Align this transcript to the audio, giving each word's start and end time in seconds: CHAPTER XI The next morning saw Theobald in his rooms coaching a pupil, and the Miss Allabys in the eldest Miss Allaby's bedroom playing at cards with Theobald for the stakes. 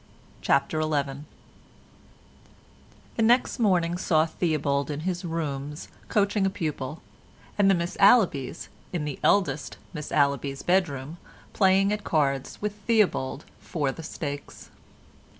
CHAPTER 0.41 0.81
XI 0.81 1.25
The 3.17 3.21
next 3.21 3.59
morning 3.59 3.99
saw 3.99 4.25
Theobald 4.25 4.89
in 4.89 5.01
his 5.01 5.23
rooms 5.23 5.89
coaching 6.09 6.43
a 6.43 6.49
pupil, 6.49 7.03
and 7.55 7.69
the 7.69 7.75
Miss 7.75 7.95
Allabys 7.99 8.67
in 8.91 9.05
the 9.05 9.19
eldest 9.23 9.77
Miss 9.93 10.11
Allaby's 10.11 10.63
bedroom 10.63 11.17
playing 11.53 11.93
at 11.93 12.03
cards 12.03 12.57
with 12.59 12.73
Theobald 12.77 13.45
for 13.59 13.91
the 13.91 14.01
stakes. 14.01 14.71